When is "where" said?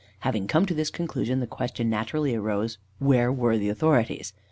2.97-3.31